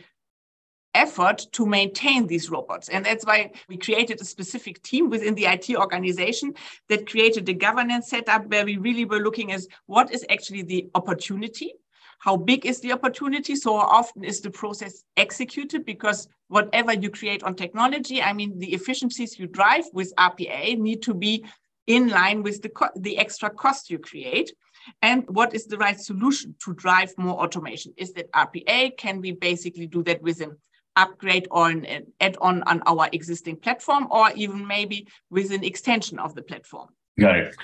effort 0.95 1.47
to 1.53 1.67
maintain 1.67 2.27
these 2.27 2.51
robots. 2.51 2.89
And 2.89 3.05
that's 3.05 3.25
why 3.25 3.51
we 3.69 3.77
created 3.77 4.21
a 4.21 4.25
specific 4.25 4.83
team 4.83 5.09
within 5.09 5.35
the 5.35 5.47
IT 5.47 5.71
organization 5.75 6.55
that 6.89 7.09
created 7.09 7.49
a 7.49 7.55
governance 7.55 8.09
setup 8.09 8.47
where 8.47 8.65
we 8.65 8.77
really 8.77 9.05
were 9.05 9.21
looking 9.21 9.53
at 9.53 9.63
what 9.87 10.13
is 10.13 10.25
actually 10.29 10.63
the 10.63 10.91
opportunity. 10.95 11.73
How 12.19 12.37
big 12.37 12.67
is 12.67 12.81
the 12.81 12.93
opportunity? 12.93 13.57
So 13.57 13.75
often 13.75 14.23
is 14.23 14.41
the 14.41 14.51
process 14.51 15.03
executed? 15.17 15.85
Because 15.85 16.29
whatever 16.49 16.93
you 16.93 17.11
create 17.11 17.43
on 17.43 17.55
technology, 17.55 18.23
I 18.23 18.33
mean, 18.33 18.59
the 18.59 18.75
efficiencies 18.75 19.39
you 19.39 19.47
drive 19.47 19.85
with 19.93 20.15
RPA 20.17 20.79
need 20.79 21.03
to 21.03 21.15
be 21.15 21.45
in 21.87 22.09
line 22.09 22.43
with 22.43 22.63
the, 22.63 22.71
the 22.97 23.19
extra 23.19 23.51
cost 23.51 23.91
you 23.91 23.99
create. 23.99 24.53
And 25.01 25.25
what 25.29 25.55
is 25.55 25.67
the 25.67 25.79
right 25.79 26.01
solution 26.01 26.55
to 26.65 26.75
drive 26.75 27.13
more 27.17 27.43
automation. 27.43 27.93
Is 27.97 28.13
that 28.15 28.31
RPA? 28.33 28.97
Can 28.97 29.21
we 29.21 29.33
basically 29.33 29.87
do 29.87 30.03
that 30.05 30.23
with 30.23 30.41
an 30.41 30.57
upgrade 30.97 31.49
or 31.51 31.71
an 31.71 32.07
add-on 32.21 32.63
on 32.65 32.83
our 32.87 33.09
existing 33.13 33.57
platform, 33.57 34.07
or 34.11 34.31
even 34.35 34.67
maybe 34.67 35.07
with 35.31 35.53
an 35.53 35.65
extension 35.65 36.19
of 36.19 36.35
the 36.35 36.43
platform? 36.43 36.89
Got 37.19 37.37
it. 37.37 37.55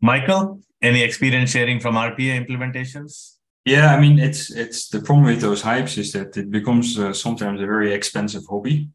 Michael, 0.00 0.60
any 0.82 1.02
experience 1.02 1.50
sharing 1.50 1.80
from 1.80 1.94
RPA 1.94 2.46
implementations? 2.46 3.36
Yeah, 3.64 3.92
I 3.94 4.00
mean, 4.00 4.18
it's 4.20 4.52
it's 4.52 4.88
the 4.88 5.00
problem 5.00 5.26
with 5.26 5.40
those 5.40 5.62
hypes 5.62 5.98
is 5.98 6.12
that 6.12 6.36
it 6.36 6.50
becomes 6.50 6.98
uh, 6.98 7.12
sometimes 7.12 7.60
a 7.60 7.66
very 7.66 7.92
expensive 7.92 8.44
hobby, 8.48 8.90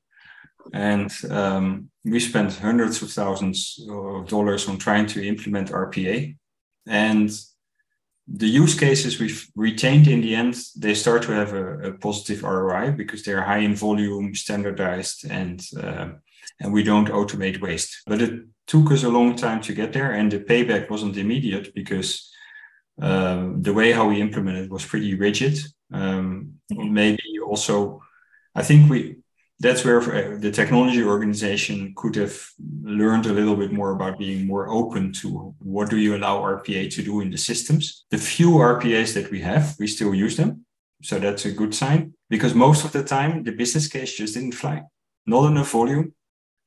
and 0.74 1.12
um, 1.30 1.90
we 2.06 2.20
spent 2.22 2.56
hundreds 2.56 3.02
of 3.02 3.12
thousands 3.12 3.86
of 3.90 4.30
dollars 4.30 4.70
on 4.70 4.78
trying 4.78 5.08
to 5.08 5.28
implement 5.28 5.72
RPA, 5.72 6.38
and 6.88 7.30
the 8.34 8.48
use 8.48 8.76
cases 8.80 9.20
we've 9.20 9.48
retained 9.56 10.08
in 10.08 10.22
the 10.22 10.36
end 10.36 10.56
they 10.78 10.94
start 10.94 11.24
to 11.24 11.32
have 11.32 11.54
a, 11.54 11.90
a 11.90 11.94
positive 11.94 12.44
ROI 12.44 12.92
because 12.92 13.24
they're 13.24 13.42
high 13.44 13.60
in 13.60 13.76
volume, 13.76 14.34
standardized, 14.36 15.30
and 15.30 15.62
uh, 15.78 16.10
and 16.60 16.72
we 16.72 16.84
don't 16.84 17.10
automate 17.10 17.62
waste. 17.62 18.04
But 18.06 18.22
it 18.22 18.44
took 18.68 18.92
us 18.92 19.04
a 19.04 19.10
long 19.10 19.36
time 19.36 19.62
to 19.62 19.74
get 19.74 19.94
there, 19.94 20.12
and 20.12 20.32
the 20.32 20.40
payback 20.40 20.90
wasn't 20.90 21.18
immediate 21.18 21.74
because 21.74 22.32
um, 23.02 23.62
the 23.62 23.74
way 23.74 23.92
how 23.92 24.08
we 24.08 24.22
implemented 24.22 24.70
was 24.70 24.86
pretty 24.86 25.16
rigid. 25.16 25.58
Um, 25.92 26.54
maybe 26.70 27.24
also, 27.46 28.02
I 28.56 28.64
think 28.64 28.90
we 28.90 29.21
that's 29.62 29.86
where 29.86 30.02
uh, 30.02 30.38
the 30.40 30.52
technology 30.52 31.04
organization 31.04 31.94
could 31.96 32.16
have 32.16 32.36
learned 32.82 33.28
a 33.28 33.34
little 33.34 33.56
bit 33.56 33.72
more 33.72 33.92
about 33.92 34.18
being 34.18 34.48
more 34.48 34.68
open 34.70 35.14
to 35.14 35.54
what 35.60 35.90
do 35.90 35.98
you 35.98 36.16
allow 36.16 36.42
RPA 36.42 36.92
to 36.96 37.04
do 37.04 37.22
in 37.22 37.30
the 37.30 37.38
systems. 37.38 38.06
The 38.10 38.18
few 38.18 38.50
RPAs 38.52 39.14
that 39.14 39.30
we 39.30 39.40
have, 39.42 39.76
we 39.80 39.86
still 39.86 40.16
use 40.16 40.36
them. 40.36 40.66
So 41.04 41.20
that's 41.20 41.46
a 41.46 41.52
good 41.52 41.76
sign 41.76 42.14
because 42.30 42.56
most 42.56 42.86
of 42.86 42.92
the 42.92 43.04
time 43.04 43.44
the 43.44 43.52
business 43.52 43.88
case 43.88 44.16
just 44.16 44.34
didn't 44.34 44.56
fly. 44.56 44.82
Not 45.28 45.46
enough 45.52 45.72
volume, 45.72 46.14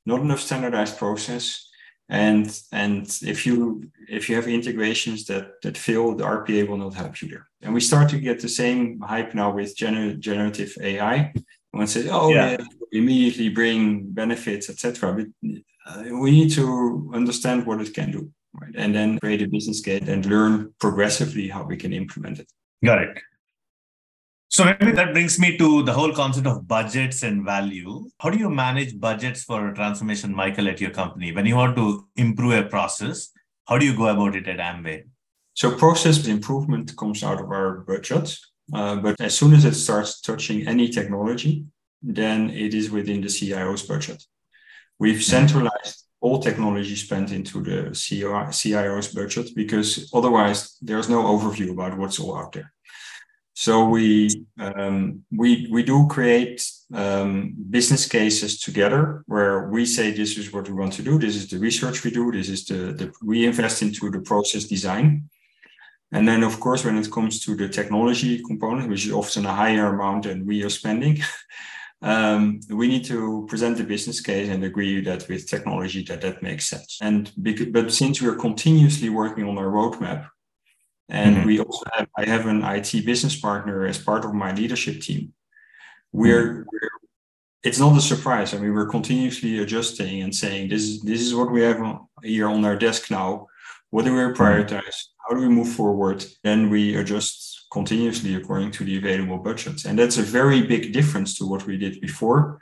not 0.07 0.21
enough 0.21 0.41
standardized 0.41 0.97
process, 0.97 1.69
and 2.09 2.61
and 2.71 3.07
if 3.23 3.47
you 3.47 3.91
if 4.09 4.29
you 4.29 4.37
have 4.37 4.47
integrations 4.47 5.25
that 5.25 5.61
that 5.63 5.77
fail 5.79 6.15
the 6.15 6.25
rpa 6.25 6.69
will 6.69 6.77
not 6.77 6.93
help 6.93 7.23
you 7.23 7.29
there 7.29 7.47
and 7.63 7.73
we 7.73 7.81
start 7.81 8.11
to 8.11 8.19
get 8.19 8.41
the 8.41 8.49
same 8.49 9.01
hype 9.01 9.35
now 9.35 9.51
with 9.51 9.75
gener- 9.75 10.19
generative 10.19 10.77
ai 10.83 11.33
one 11.75 11.87
says 11.87 12.09
oh 12.11 12.31
yeah, 12.31 12.51
yeah 12.53 12.65
immediately 12.93 13.49
bring 13.49 14.05
benefits 14.11 14.71
etc 14.71 15.13
but 15.13 15.27
uh, 15.87 16.03
we 16.21 16.31
need 16.31 16.51
to 16.51 17.11
understand 17.13 17.67
what 17.67 17.81
it 17.81 17.93
can 17.93 18.11
do 18.11 18.31
right 18.61 18.75
and 18.77 18.95
then 18.95 19.19
create 19.19 19.43
a 19.43 19.49
business 19.49 19.81
case 19.81 20.07
and 20.07 20.27
learn 20.27 20.73
progressively 20.79 21.49
how 21.49 21.65
we 21.65 21.77
can 21.77 21.93
implement 21.93 22.39
it 22.39 22.49
got 22.85 23.03
it 23.03 23.19
so 24.55 24.65
maybe 24.65 24.93
that 24.93 25.13
brings 25.13 25.37
me 25.37 25.59
to 25.59 25.83
the 25.83 25.93
whole 25.93 26.13
concept 26.13 26.47
of 26.47 26.69
budgets 26.69 27.25
and 27.25 27.45
value. 27.45 28.09
How 28.21 28.31
do 28.31 28.39
you 28.39 28.49
manage 28.49 29.01
budgets 29.01 29.43
for 29.43 29.69
a 29.69 29.75
transformation, 29.75 30.33
Michael, 30.33 30.69
at 30.69 30.81
your 30.81 30.93
company? 30.93 31.33
When 31.33 31.45
you 31.45 31.57
want 31.57 31.75
to 31.75 32.07
improve 32.15 32.53
a 32.53 32.63
process, 32.63 33.31
how 33.67 33.79
do 33.79 33.85
you 33.85 33.97
go 33.97 34.07
about 34.07 34.37
it 34.37 34.47
at 34.47 34.59
Amway? 34.59 35.09
So 35.55 35.77
process 35.77 36.25
improvement 36.29 36.97
comes 36.97 37.25
out 37.25 37.41
of 37.41 37.51
our 37.51 37.79
budget. 37.79 38.39
Uh, 38.73 38.97
but 38.97 39.21
as 39.21 39.37
soon 39.37 39.53
as 39.53 39.65
it 39.65 39.75
starts 39.75 40.21
touching 40.21 40.67
any 40.67 40.89
technology, 40.89 41.65
then 42.03 42.51
it 42.51 42.75
is 42.75 42.91
within 42.91 43.21
the 43.21 43.29
CIO's 43.29 43.83
budget. 43.83 44.23
We've 44.99 45.17
mm-hmm. 45.17 45.37
centralized 45.37 46.05
all 46.21 46.39
technology 46.39 46.97
spent 46.97 47.33
into 47.33 47.63
the 47.63 47.91
CIO's 47.93 49.09
budget 49.09 49.51
because 49.55 50.11
otherwise 50.15 50.79
there's 50.81 51.11
no 51.11 51.23
overview 51.25 51.71
about 51.73 51.99
what's 51.99 52.19
all 52.19 52.39
out 52.39 52.53
there. 52.53 52.73
So 53.55 53.89
we 53.89 54.47
um, 54.59 55.23
we 55.31 55.69
we 55.71 55.83
do 55.83 56.09
create 56.09 56.67
um, 56.93 57.55
business 57.71 58.09
cases 58.09 58.59
together 58.61 59.23
where 59.27 59.69
we 59.69 59.87
say 59.87 60.11
this 60.11 60.37
is 60.37 60.53
what 60.53 60.69
we 60.69 60.75
want 60.75 60.95
to 60.95 61.03
do. 61.03 61.19
This 61.19 61.37
is 61.37 61.49
the 61.49 61.59
research 61.59 62.03
we 62.03 62.11
do. 62.11 62.33
This 62.33 62.49
is 62.49 62.65
the, 62.65 62.93
the 62.99 63.13
we 63.23 63.47
invest 63.47 63.83
into 63.83 64.11
the 64.11 64.21
process 64.21 64.65
design. 64.65 65.29
And 66.15 66.29
then, 66.29 66.45
of 66.45 66.61
course, 66.61 66.85
when 66.85 66.97
it 66.97 67.11
comes 67.11 67.41
to 67.45 67.57
the 67.57 67.69
technology 67.69 68.41
component, 68.41 68.89
which 68.89 69.05
is 69.05 69.13
often 69.13 69.45
a 69.47 69.53
higher 69.53 69.87
amount 69.87 70.23
than 70.23 70.47
we 70.47 70.63
are 70.63 70.71
spending, 70.71 71.19
um, 72.03 72.61
we 72.71 72.87
need 72.87 73.05
to 73.07 73.45
present 73.49 73.79
the 73.79 73.85
business 73.85 74.21
case 74.21 74.49
and 74.49 74.63
agree 74.63 75.01
that 75.01 75.29
with 75.29 75.51
technology 75.51 76.05
that 76.05 76.21
that 76.21 76.41
makes 76.41 76.69
sense. 76.69 76.99
And 77.03 77.33
because, 77.43 77.67
but 77.67 77.93
since 77.93 78.23
we 78.23 78.29
are 78.29 78.37
continuously 78.37 79.09
working 79.09 79.45
on 79.49 79.59
our 79.59 79.67
roadmap, 79.67 80.29
and 81.09 81.39
mm-hmm. 81.39 81.47
we 81.47 81.59
also 81.59 81.85
have, 81.95 82.09
I 82.17 82.25
have 82.27 82.47
an 82.47 82.63
IT 82.63 83.05
business 83.05 83.35
partner 83.35 83.85
as 83.85 83.99
part 83.99 84.25
of 84.25 84.35
my 84.35 84.55
leadership 84.55 85.01
team. 85.01 85.33
We're, 86.13 86.47
mm-hmm. 86.47 86.69
we're, 86.73 86.91
it's 87.65 87.81
not 87.81 87.99
a 87.99 88.01
surprise. 88.01 88.55
I 88.55 88.59
mean, 88.59 88.73
we're 88.73 88.87
continuously 88.87 89.59
adjusting 89.59 90.23
and 90.23 90.33
saying 90.33 90.69
this 90.69 90.83
is 90.83 91.03
this 91.03 91.21
is 91.21 91.35
what 91.35 91.51
we 91.51 91.63
have 91.63 91.81
here 92.23 92.49
on 92.49 92.65
our 92.65 92.77
desk 92.77 93.11
now. 93.11 93.49
What 93.91 94.05
do 94.05 94.13
we 94.15 94.21
mm-hmm. 94.21 94.41
prioritize? 94.41 95.09
How 95.27 95.35
do 95.35 95.41
we 95.41 95.49
move 95.49 95.69
forward? 95.69 96.25
Then 96.43 96.71
we 96.71 96.97
adjust 96.97 97.67
continuously 97.73 98.35
according 98.35 98.71
to 98.73 98.85
the 98.85 98.99
available 98.99 99.39
budgets. 99.39 99.85
And 99.85 99.99
that's 99.99 100.19
a 100.19 100.23
very 100.23 100.63
big 100.63 100.93
difference 100.93 101.37
to 101.39 101.47
what 101.47 101.67
we 101.67 101.77
did 101.77 102.01
before 102.01 102.61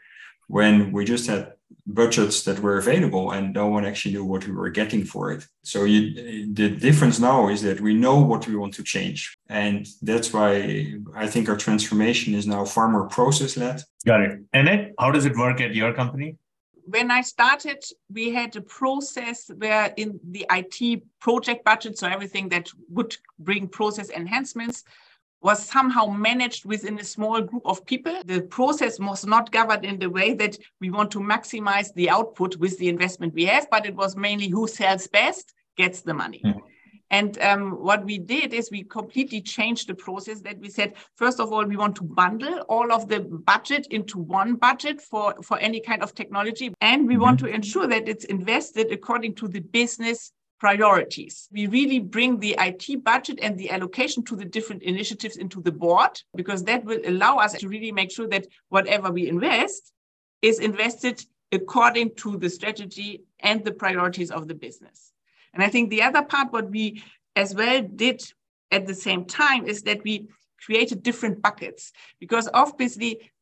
when 0.49 0.93
we 0.93 1.05
just 1.05 1.27
had 1.27 1.53
budgets 1.87 2.45
that 2.45 2.61
were 2.61 2.79
available 2.79 3.33
and 3.33 3.53
no 3.53 3.67
one 3.67 3.85
actually 3.85 4.13
knew 4.15 4.25
what 4.25 4.47
we 4.47 4.53
were 4.53 4.71
getting 4.71 5.05
for 5.05 5.33
it. 5.33 5.47
So 5.65 5.85
you, 5.85 6.53
the 6.53 6.71
difference 6.71 7.19
now 7.19 7.49
is 7.49 7.63
that 7.63 7.81
we 7.81 7.95
know 7.95 8.21
what 8.21 8.47
we 8.47 8.55
want 8.57 8.75
to 8.75 8.83
change. 8.83 9.37
And 9.49 9.87
that's 10.01 10.33
why 10.33 10.95
I 11.15 11.27
think 11.27 11.49
our 11.49 11.57
transformation 11.57 12.35
is 12.35 12.47
now 12.47 12.65
far 12.65 12.89
more 12.89 13.09
process 13.09 13.57
led. 13.57 13.83
Got 14.07 14.21
it. 14.23 14.41
Annette, 14.53 14.93
how 14.99 15.11
does 15.11 15.25
it 15.25 15.37
work 15.37 15.61
at 15.61 15.75
your 15.75 15.93
company? 15.95 16.37
When 16.85 17.11
I 17.11 17.21
started, 17.21 17.83
we 18.13 18.31
had 18.31 18.57
a 18.57 18.61
process 18.61 19.51
where 19.57 19.93
in 19.97 20.19
the 20.31 20.47
IT 20.51 21.03
project 21.21 21.65
budget, 21.65 21.99
so 21.99 22.09
everything 22.09 22.49
that 22.51 22.69
would 22.89 23.17
bring 23.39 23.69
process 23.69 24.11
enhancements, 24.11 24.85
was 25.43 25.65
somehow 25.65 26.07
managed 26.07 26.65
within 26.65 26.99
a 26.99 27.05
small 27.05 27.41
group 27.41 27.63
of 27.65 27.85
people. 27.85 28.17
The 28.25 28.43
process 28.43 29.01
was 29.01 29.27
not 29.27 29.51
governed 29.51 29.85
in 29.85 29.99
the 29.99 30.09
way 30.09 30.35
that 30.35 30.57
we 30.81 30.91
want 30.91 31.11
to 31.13 31.19
maximize 31.19 31.93
the 31.95 32.11
output 32.11 32.57
with 32.57 32.79
the 32.79 32.89
investment 32.89 33.35
we 33.35 33.47
have, 33.47 33.69
but 33.71 33.85
it 33.85 33.95
was 33.95 34.17
mainly 34.17 34.49
who 34.49 34.69
sells 34.69 35.09
best 35.09 35.53
gets 35.77 36.03
the 36.03 36.15
money. 36.15 36.41
Mm. 36.45 36.61
And 37.13 37.39
um, 37.43 37.73
what 37.73 38.05
we 38.07 38.17
did 38.19 38.55
is 38.55 38.71
we 38.71 38.85
completely 38.85 39.43
changed 39.43 39.87
the 39.87 39.95
process 39.95 40.41
that 40.41 40.59
we 40.59 40.71
said, 40.71 40.95
first 41.15 41.41
of 41.41 41.53
all, 41.53 41.65
we 41.65 41.77
want 41.77 41.95
to 41.97 42.05
bundle 42.05 42.61
all 42.71 42.91
of 42.91 43.07
the 43.07 43.21
budget 43.21 43.87
into 43.91 44.19
one 44.19 44.55
budget 44.55 44.99
for, 44.99 45.35
for 45.43 45.59
any 45.59 45.79
kind 45.79 46.03
of 46.03 46.15
technology. 46.15 46.73
And 46.81 47.07
we 47.07 47.15
mm-hmm. 47.15 47.23
want 47.23 47.39
to 47.41 47.47
ensure 47.47 47.87
that 47.87 48.09
it's 48.09 48.25
invested 48.25 48.91
according 48.91 49.35
to 49.37 49.49
the 49.49 49.61
business 49.61 50.33
priorities. 50.59 51.49
We 51.53 51.67
really 51.67 51.99
bring 51.99 52.39
the 52.39 52.57
IT 52.59 53.05
budget 53.05 53.41
and 53.43 53.59
the 53.59 53.71
allocation 53.71 54.25
to 54.25 54.37
the 54.37 54.47
different 54.47 54.83
initiatives 54.83 55.37
into 55.37 55.61
the 55.61 55.73
board 55.73 56.19
because 56.35 56.65
that 56.65 56.83
will 56.85 57.01
allow 57.05 57.37
us 57.37 57.53
to 57.55 57.69
really 57.69 57.93
make 57.93 58.11
sure 58.11 58.29
that 58.29 58.47
whatever 58.71 59.11
we 59.11 59.29
invest 59.29 59.93
is 60.41 60.61
invested 60.61 61.23
according 61.51 62.15
to 62.15 62.39
the 62.39 62.49
strategy 62.49 63.25
and 63.41 63.63
the 63.65 63.73
priorities 63.73 64.31
of 64.31 64.49
the 64.49 64.55
business. 64.55 65.13
And 65.55 65.63
I 65.63 65.69
think 65.69 65.91
the 65.91 66.03
other 66.03 66.23
part, 66.23 66.53
what 66.53 66.71
we 66.71 67.03
as 67.37 67.55
well 67.55 67.83
did 67.83 68.23
at 68.71 68.87
the 68.87 68.95
same 68.95 69.25
time, 69.25 69.67
is 69.67 69.83
that 69.83 70.03
we 70.05 70.29
created 70.65 71.03
different 71.03 71.43
buckets 71.43 71.93
because 72.21 72.49
obviously 72.55 73.33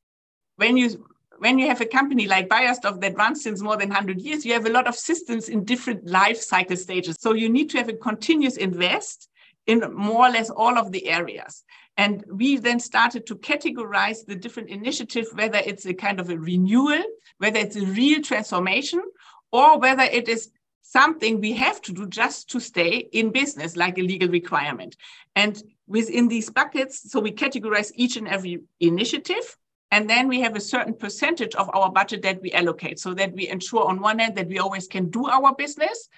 when 0.57 0.77
you 0.77 1.07
when 1.39 1.59
you 1.59 1.67
have 1.69 1.81
a 1.81 1.87
company 1.87 2.27
like 2.27 2.51
Beiersdorf 2.51 3.01
that 3.01 3.17
runs 3.17 3.43
since 3.43 3.63
more 3.63 3.79
than 3.79 3.89
100 3.89 4.21
years, 4.21 4.45
you 4.45 4.53
have 4.53 4.67
a 4.67 4.71
lot 4.71 4.87
of 4.87 4.95
systems 4.95 5.49
in 5.49 5.65
different 5.65 6.07
life 6.07 6.39
cycle 6.39 6.77
stages. 6.77 7.17
So 7.19 7.33
you 7.33 7.49
need 7.49 7.71
to 7.71 7.79
have 7.79 7.89
a 7.89 7.95
continuous 7.95 8.59
invest 8.59 9.31
in 9.67 9.81
more 9.95 10.27
or 10.27 10.31
less 10.31 10.51
all 10.51 10.77
of 10.77 10.93
the 10.93 11.09
areas. 11.09 11.65
And 11.97 12.23
we 12.31 12.59
then 12.59 12.79
started 12.79 13.27
to 13.27 13.37
categorize 13.37 14.27
the 14.27 14.37
different 14.37 14.69
initiatives, 14.69 15.33
whether 15.33 15.63
it's 15.65 15.87
a 15.87 15.95
kind 15.95 16.21
of 16.21 16.29
a 16.29 16.37
renewal, 16.37 17.03
whether 17.39 17.59
it's 17.59 17.77
a 17.77 17.87
real 17.87 18.21
transformation, 18.21 19.03
or 19.51 19.79
whether 19.79 20.03
it 20.03 20.29
is 20.29 20.51
something 20.83 21.41
we 21.41 21.53
have 21.53 21.81
to 21.83 21.93
do 21.93 22.07
just 22.07 22.51
to 22.51 22.61
stay 22.61 23.09
in 23.13 23.31
business, 23.31 23.77
like 23.77 23.99
a 23.99 24.03
legal 24.03 24.29
requirement. 24.29 24.97
And 25.37 25.63
within 25.87 26.29
these 26.29 26.51
buckets, 26.51 27.11
so 27.11 27.21
we 27.21 27.33
categorize 27.33 27.93
each 27.95 28.17
and 28.17 28.27
every 28.27 28.61
initiative 28.81 29.57
and 29.93 30.09
then 30.09 30.29
we 30.29 30.41
have 30.41 30.55
a 30.55 30.61
certain 30.61 30.95
percentage 30.95 31.55
of 31.57 31.69
our 31.75 31.91
budget 31.91 32.23
that 32.23 32.41
we 32.41 32.53
allocate 32.53 32.99
so 33.01 33.13
that 33.15 33.33
we 33.33 33.49
ensure 33.49 33.87
on 33.87 34.01
one 34.01 34.21
end 34.21 34.37
that 34.37 34.49
we 34.49 34.59
always 34.59 34.87
can 34.87 35.11
do 35.11 35.27
our 35.27 35.55
business. 35.55 36.09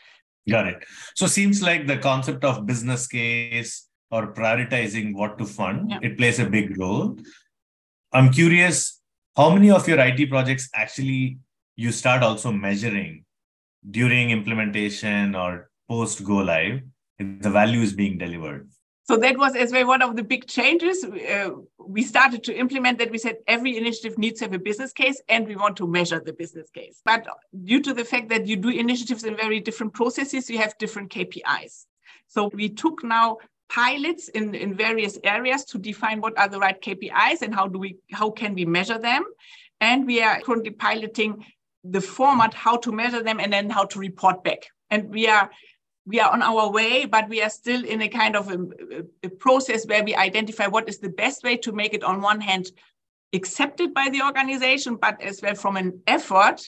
Got 0.49 0.66
it. 0.66 0.85
So 1.14 1.26
seems 1.26 1.62
like 1.62 1.87
the 1.87 1.97
concept 1.97 2.45
of 2.45 2.66
business 2.66 3.07
case 3.07 3.88
or 4.11 4.35
prioritizing 4.35 5.14
what 5.14 5.38
to 5.38 5.47
fund, 5.47 5.90
yeah. 5.90 5.99
it 6.02 6.19
plays 6.19 6.38
a 6.38 6.47
big 6.47 6.78
role. 6.78 7.16
I'm 8.12 8.31
curious, 8.31 9.00
how 9.37 9.50
many 9.50 9.71
of 9.71 9.88
your 9.88 9.99
IT 9.99 10.28
projects 10.28 10.69
actually 10.75 11.38
you 11.76 11.92
start 11.92 12.23
also 12.23 12.52
measuring 12.52 13.25
during 13.91 14.31
implementation 14.31 15.35
or 15.35 15.71
post 15.89 16.25
go 16.25 16.37
live 16.37 16.81
if 17.19 17.43
the 17.43 17.51
value 17.51 17.81
is 17.81 17.93
being 17.93 18.19
delivered? 18.19 18.69
So 19.05 19.17
that 19.17 19.37
was 19.37 19.57
as 19.57 19.73
well 19.73 19.89
one 19.89 20.01
of 20.01 20.17
the 20.17 20.23
big 20.23 20.47
changes. 20.47 21.05
Uh, 21.05 21.51
we 21.79 22.03
started 22.03 22.45
to 22.45 22.57
implement 22.57 22.99
that. 22.99 23.11
We 23.11 23.19
said 23.19 23.37
every 23.49 23.77
initiative 23.77 24.17
needs 24.17 24.39
to 24.39 24.45
have 24.45 24.55
a 24.55 24.59
business 24.59 24.93
case 24.93 25.21
and 25.29 25.47
we 25.47 25.57
want 25.57 25.77
to 25.79 25.89
measure 25.89 26.21
the 26.25 26.33
business 26.33 26.71
case. 26.71 27.03
But 27.05 27.27
due 27.65 27.83
to 27.83 27.93
the 27.93 28.05
fact 28.05 28.29
that 28.29 28.47
you 28.47 28.57
do 28.57 28.69
initiatives 28.69 29.25
in 29.25 29.37
very 29.37 29.59
different 29.59 29.93
processes, 29.93 30.49
you 30.49 30.59
have 30.59 30.79
different 30.79 31.11
KPIs. 31.11 31.87
So 32.29 32.49
we 32.55 32.69
took 32.69 33.03
now 33.03 33.39
pilots 33.69 34.29
in, 34.29 34.55
in 34.55 34.75
various 34.75 35.19
areas 35.25 35.65
to 35.65 35.79
define 35.79 36.21
what 36.21 36.39
are 36.39 36.49
the 36.49 36.61
right 36.61 36.81
KPIs 36.81 37.43
and 37.43 37.55
how 37.55 37.67
do 37.67 37.79
we 37.79 37.97
how 38.12 38.31
can 38.31 38.55
we 38.55 38.65
measure 38.65 38.99
them. 38.99 39.25
And 39.81 40.07
we 40.07 40.23
are 40.23 40.41
currently 40.41 40.71
piloting 40.71 41.45
the 41.85 42.01
format, 42.01 42.55
how 42.55 42.77
to 42.79 42.93
measure 42.93 43.23
them, 43.23 43.41
and 43.41 43.53
then 43.53 43.71
how 43.71 43.85
to 43.85 43.99
report 43.99 44.45
back. 44.45 44.67
And 44.91 45.11
we 45.11 45.29
are 45.29 45.51
we 46.05 46.21
are 46.21 46.33
on 46.33 46.43
our 46.43 46.71
way, 46.71 47.05
but 47.05 47.29
we 47.29 47.43
are 47.43 47.51
still 47.51 47.85
in 47.85 48.03
a 48.03 48.09
kind 48.09 48.35
of 48.35 48.51
a, 48.51 48.59
a, 49.23 49.29
process 49.29 49.87
where 49.87 50.03
we 50.03 50.17
identify 50.17 50.67
what 50.67 50.89
is 50.89 50.99
the 50.99 51.09
best 51.09 51.45
way 51.45 51.57
to 51.59 51.71
make 51.71 51.95
it 51.95 52.03
on 52.03 52.21
one 52.21 52.41
hand 52.41 52.67
accepted 53.33 53.95
by 53.95 54.09
the 54.11 54.21
organization, 54.23 54.97
but 54.97 55.21
as 55.23 55.41
well 55.43 55.55
from 55.55 55.77
an 55.77 56.01
effort 56.07 56.61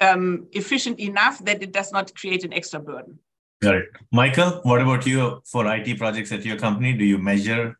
um, 0.00 0.46
efficient 0.52 0.98
enough 1.00 1.38
that 1.44 1.62
it 1.62 1.72
does 1.72 1.92
not 1.92 2.14
create 2.14 2.44
an 2.44 2.52
extra 2.52 2.80
burden. 2.80 3.18
Got 3.62 3.74
it. 3.76 3.88
Michael, 4.12 4.60
what 4.62 4.80
about 4.80 5.06
you 5.06 5.42
for 5.44 5.66
IT 5.74 5.98
projects 5.98 6.32
at 6.32 6.44
your 6.44 6.56
company? 6.56 6.94
Do 6.94 7.04
you 7.04 7.18
measure 7.18 7.78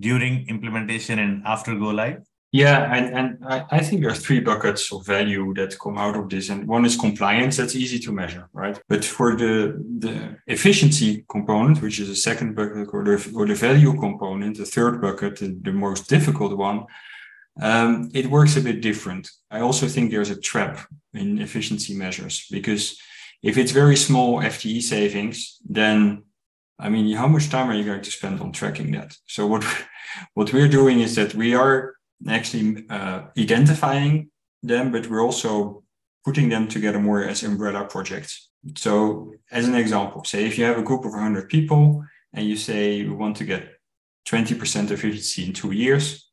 during 0.00 0.48
implementation 0.48 1.18
and 1.18 1.42
after 1.46 1.74
go 1.76 1.90
live? 1.90 2.24
Yeah, 2.52 2.94
and, 2.94 3.16
and 3.16 3.38
I, 3.46 3.64
I 3.70 3.78
think 3.80 4.02
there 4.02 4.10
are 4.10 4.14
three 4.14 4.40
buckets 4.40 4.92
of 4.92 5.06
value 5.06 5.54
that 5.54 5.78
come 5.78 5.96
out 5.96 6.16
of 6.16 6.28
this. 6.28 6.50
And 6.50 6.68
one 6.68 6.84
is 6.84 6.96
compliance, 6.96 7.56
that's 7.56 7.74
easy 7.74 7.98
to 8.00 8.12
measure, 8.12 8.50
right? 8.52 8.78
But 8.90 9.06
for 9.06 9.34
the, 9.34 9.82
the 9.98 10.36
efficiency 10.46 11.24
component, 11.30 11.80
which 11.80 11.98
is 11.98 12.10
a 12.10 12.16
second 12.16 12.54
bucket, 12.54 12.88
or 12.92 13.04
the, 13.04 13.32
or 13.34 13.46
the 13.46 13.54
value 13.54 13.98
component, 13.98 14.58
the 14.58 14.66
third 14.66 15.00
bucket, 15.00 15.38
the, 15.38 15.58
the 15.62 15.72
most 15.72 16.10
difficult 16.10 16.54
one, 16.58 16.84
um, 17.62 18.10
it 18.12 18.26
works 18.26 18.56
a 18.56 18.60
bit 18.60 18.82
different. 18.82 19.30
I 19.50 19.60
also 19.60 19.88
think 19.88 20.10
there's 20.10 20.30
a 20.30 20.40
trap 20.40 20.86
in 21.14 21.38
efficiency 21.38 21.94
measures 21.94 22.46
because 22.50 23.00
if 23.42 23.56
it's 23.56 23.72
very 23.72 23.96
small 23.96 24.40
FTE 24.40 24.82
savings, 24.82 25.58
then 25.68 26.24
I 26.78 26.88
mean, 26.88 27.14
how 27.14 27.28
much 27.28 27.48
time 27.48 27.70
are 27.70 27.74
you 27.74 27.84
going 27.84 28.02
to 28.02 28.10
spend 28.10 28.40
on 28.40 28.52
tracking 28.52 28.92
that? 28.92 29.16
So 29.26 29.46
what 29.46 29.64
what 30.34 30.52
we're 30.52 30.68
doing 30.68 31.00
is 31.00 31.14
that 31.14 31.34
we 31.34 31.54
are 31.54 31.94
actually 32.28 32.84
uh, 32.88 33.22
identifying 33.38 34.30
them, 34.62 34.92
but 34.92 35.08
we're 35.08 35.22
also 35.22 35.82
putting 36.24 36.48
them 36.48 36.68
together 36.68 37.00
more 37.00 37.24
as 37.24 37.42
umbrella 37.42 37.84
projects. 37.84 38.50
So, 38.76 39.34
as 39.50 39.66
an 39.66 39.74
example, 39.74 40.24
say 40.24 40.46
if 40.46 40.56
you 40.56 40.64
have 40.64 40.78
a 40.78 40.82
group 40.82 41.04
of 41.04 41.12
100 41.12 41.48
people 41.48 42.04
and 42.32 42.46
you 42.46 42.56
say 42.56 43.02
we 43.02 43.10
want 43.10 43.36
to 43.38 43.44
get 43.44 43.68
20% 44.28 44.90
efficiency 44.90 45.46
in 45.46 45.52
two 45.52 45.72
years, 45.72 46.30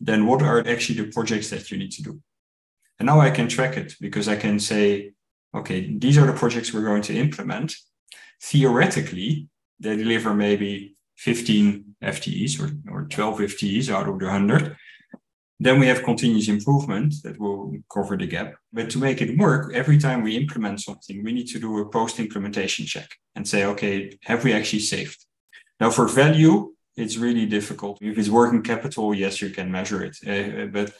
then 0.00 0.26
what 0.26 0.42
are 0.42 0.66
actually 0.66 1.00
the 1.00 1.12
projects 1.12 1.50
that 1.50 1.70
you 1.70 1.78
need 1.78 1.92
to 1.92 2.02
do? 2.02 2.20
And 2.98 3.06
now 3.06 3.20
I 3.20 3.30
can 3.30 3.48
track 3.48 3.76
it 3.76 3.94
because 4.00 4.28
I 4.28 4.36
can 4.36 4.58
say, 4.58 5.12
okay, 5.54 5.94
these 5.98 6.18
are 6.18 6.26
the 6.26 6.32
projects 6.32 6.72
we're 6.72 6.84
going 6.84 7.02
to 7.02 7.16
implement. 7.16 7.74
Theoretically, 8.42 9.48
they 9.78 9.96
deliver 9.96 10.34
maybe 10.34 10.96
15 11.16 11.96
FTEs 12.02 12.60
or, 12.60 12.70
or 12.92 13.04
12 13.04 13.38
FTEs 13.40 13.90
out 13.90 14.08
of 14.08 14.18
the 14.18 14.26
100. 14.26 14.76
Then 15.60 15.80
we 15.80 15.88
have 15.88 16.04
continuous 16.04 16.48
improvement 16.48 17.14
that 17.24 17.38
will 17.40 17.74
cover 17.92 18.16
the 18.16 18.26
gap. 18.26 18.54
But 18.72 18.90
to 18.90 18.98
make 18.98 19.20
it 19.20 19.36
work, 19.36 19.72
every 19.74 19.98
time 19.98 20.22
we 20.22 20.36
implement 20.36 20.80
something, 20.80 21.24
we 21.24 21.32
need 21.32 21.48
to 21.48 21.58
do 21.58 21.78
a 21.78 21.88
post 21.88 22.20
implementation 22.20 22.86
check 22.86 23.08
and 23.34 23.46
say, 23.46 23.64
okay, 23.64 24.16
have 24.22 24.44
we 24.44 24.52
actually 24.52 24.80
saved? 24.80 25.18
Now, 25.80 25.90
for 25.90 26.06
value, 26.06 26.74
it's 26.96 27.16
really 27.16 27.46
difficult. 27.46 27.98
If 28.00 28.18
it's 28.18 28.28
working 28.28 28.62
capital, 28.62 29.14
yes, 29.14 29.40
you 29.42 29.50
can 29.50 29.70
measure 29.70 30.04
it. 30.04 30.16
Uh, 30.26 30.66
but 30.66 30.92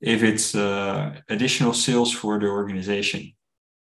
if 0.00 0.22
it's 0.24 0.54
uh, 0.54 1.14
additional 1.28 1.72
sales 1.72 2.12
for 2.12 2.40
the 2.40 2.48
organization, 2.48 3.32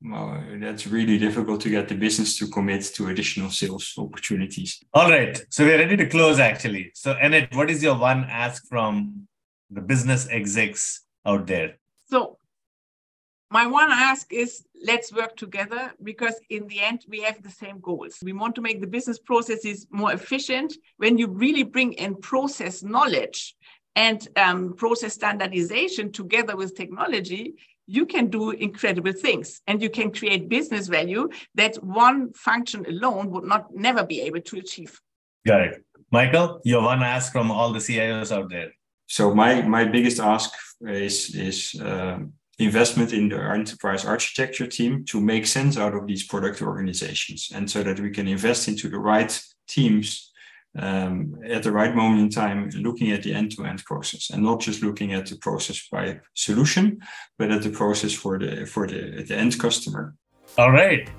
well, 0.05 0.43
that's 0.61 0.87
really 0.87 1.17
difficult 1.17 1.61
to 1.63 1.71
get 1.71 1.89
the 1.89 1.95
business 1.95 2.37
to 2.39 2.49
commit 2.49 2.83
to 2.97 3.09
additional 3.09 3.51
sales 3.51 3.95
opportunities. 3.97 4.83
All 4.93 5.09
right. 5.09 5.41
So 5.49 5.65
we're 5.65 5.79
ready 5.79 5.97
to 5.97 6.07
close 6.07 6.39
actually. 6.41 6.91
So, 6.95 7.17
Annette, 7.21 7.55
what 7.55 7.71
is 7.71 7.83
your 7.83 7.97
one 7.97 8.27
ask 8.29 8.67
from 8.69 9.29
the 9.73 9.81
business 9.81 10.29
execs 10.31 11.03
out 11.27 11.47
there? 11.47 11.79
So, 12.11 12.39
my 13.51 13.67
one 13.67 13.91
ask 13.91 14.33
is 14.33 14.65
let's 14.83 15.13
work 15.13 15.37
together 15.37 15.93
because 16.03 16.35
in 16.49 16.67
the 16.69 16.81
end 16.81 17.05
we 17.07 17.21
have 17.21 17.43
the 17.43 17.51
same 17.51 17.81
goals. 17.81 18.17
We 18.23 18.33
want 18.33 18.55
to 18.55 18.63
make 18.63 18.81
the 18.81 18.87
business 18.87 19.19
processes 19.19 19.87
more 19.91 20.13
efficient. 20.13 20.73
When 20.97 21.19
you 21.19 21.27
really 21.27 21.63
bring 21.63 21.93
in 21.93 22.17
process 22.17 22.83
knowledge 22.83 23.55
and 23.95 24.27
um, 24.37 24.73
process 24.75 25.13
standardization 25.13 26.13
together 26.13 26.57
with 26.57 26.75
technology, 26.75 27.55
you 27.87 28.07
can 28.07 28.29
do 28.29 28.53
incredible 28.53 29.13
things 29.13 29.61
and 29.67 29.83
you 29.83 29.91
can 29.91 30.13
create 30.13 30.49
business 30.49 30.89
value 30.89 31.29
that 31.55 31.77
one 31.85 32.33
function 32.33 32.87
alone 32.87 33.31
would 33.31 33.45
not 33.45 33.75
never 33.75 34.03
be 34.03 34.23
able 34.23 34.41
to 34.41 34.57
achieve. 34.59 34.99
Got 35.47 35.61
it. 35.61 35.85
Michael, 36.11 36.61
your 36.65 36.83
one 36.83 37.03
ask 37.03 37.33
from 37.33 37.51
all 37.51 37.71
the 37.73 37.81
CIOs 37.81 38.33
out 38.33 38.49
there. 38.49 38.73
So 39.13 39.35
my 39.35 39.61
my 39.61 39.85
biggest 39.85 40.21
ask 40.21 40.51
is 40.81 41.35
is 41.35 41.79
uh, 41.79 42.19
investment 42.59 43.13
in 43.13 43.29
the 43.29 43.41
enterprise 43.59 44.07
architecture 44.07 44.67
team 44.67 45.05
to 45.11 45.21
make 45.21 45.47
sense 45.47 45.77
out 45.77 45.95
of 45.95 46.07
these 46.07 46.27
product 46.27 46.63
organizations, 46.63 47.51
and 47.55 47.71
so 47.71 47.83
that 47.83 48.01
we 48.01 48.11
can 48.11 48.27
invest 48.27 48.69
into 48.69 48.89
the 48.89 48.99
right 48.99 49.33
teams 49.69 50.33
um, 50.79 51.35
at 51.45 51.63
the 51.63 51.73
right 51.73 51.95
moment 51.95 52.23
in 52.23 52.31
time, 52.31 52.71
looking 52.71 53.13
at 53.13 53.23
the 53.23 53.35
end-to-end 53.35 53.85
process, 53.85 54.31
and 54.31 54.43
not 54.43 54.61
just 54.61 54.83
looking 54.83 55.13
at 55.13 55.27
the 55.27 55.37
process 55.37 55.87
by 55.93 56.19
solution, 56.33 56.99
but 57.39 57.51
at 57.51 57.63
the 57.63 57.71
process 57.71 58.15
for 58.15 58.39
the 58.39 58.65
for 58.65 58.87
the, 58.87 59.25
the 59.29 59.37
end 59.37 59.59
customer. 59.59 60.15
All 60.57 60.73
right. 60.73 61.11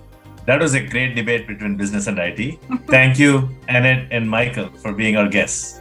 That 0.47 0.61
was 0.61 0.73
a 0.73 0.81
great 0.81 1.13
debate 1.15 1.47
between 1.47 1.77
business 1.77 2.07
and 2.07 2.17
IT. 2.17 2.59
Thank 2.87 3.19
you, 3.19 3.49
Annette 3.69 4.07
and 4.09 4.27
Michael, 4.27 4.69
for 4.81 4.93
being 4.93 5.15
our 5.15 5.29
guests. 5.29 5.79